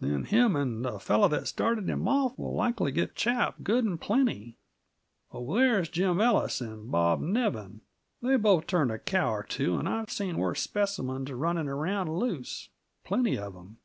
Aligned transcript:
Then 0.00 0.24
him 0.24 0.56
and 0.56 0.82
the 0.82 0.98
fellow 0.98 1.28
that 1.28 1.46
started 1.46 1.90
him 1.90 2.08
off 2.08 2.38
'll 2.38 2.54
likely 2.54 2.90
get 2.90 3.14
chapped 3.14 3.62
good 3.62 3.84
and 3.84 4.00
plenty. 4.00 4.56
Over 5.30 5.58
there's 5.60 5.90
Jim 5.90 6.22
Ellis 6.22 6.62
and 6.62 6.90
Bob 6.90 7.20
Nevin; 7.20 7.82
they've 8.22 8.40
both 8.40 8.66
turned 8.66 8.90
a 8.90 8.98
cow 8.98 9.30
or 9.34 9.42
two, 9.42 9.76
and 9.76 9.86
I've 9.86 10.08
seen 10.10 10.38
worse 10.38 10.62
specimens 10.62 11.30
running 11.30 11.68
around 11.68 12.08
loose 12.18 12.70
plenty 13.04 13.36
of 13.36 13.54
'em. 13.54 13.76